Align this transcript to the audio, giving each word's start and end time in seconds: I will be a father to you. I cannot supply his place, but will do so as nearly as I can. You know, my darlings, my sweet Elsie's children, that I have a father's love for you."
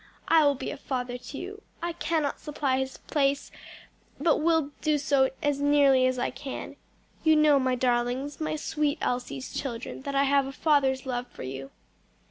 I 0.27 0.43
will 0.47 0.55
be 0.55 0.71
a 0.71 0.77
father 0.77 1.19
to 1.19 1.37
you. 1.37 1.61
I 1.79 1.93
cannot 1.93 2.39
supply 2.39 2.79
his 2.79 2.97
place, 2.97 3.51
but 4.19 4.37
will 4.37 4.71
do 4.81 4.97
so 4.97 5.29
as 5.43 5.61
nearly 5.61 6.07
as 6.07 6.17
I 6.17 6.31
can. 6.31 6.75
You 7.23 7.35
know, 7.35 7.59
my 7.59 7.75
darlings, 7.75 8.41
my 8.41 8.55
sweet 8.55 8.97
Elsie's 8.99 9.53
children, 9.53 10.01
that 10.01 10.15
I 10.15 10.23
have 10.23 10.47
a 10.47 10.51
father's 10.51 11.05
love 11.05 11.27
for 11.27 11.43
you." 11.43 11.69